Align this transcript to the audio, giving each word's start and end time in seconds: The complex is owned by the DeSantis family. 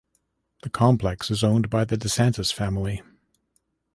The 0.63 0.71
complex 0.71 1.29
is 1.29 1.43
owned 1.43 1.69
by 1.69 1.85
the 1.85 1.95
DeSantis 1.95 2.51
family. 2.51 3.03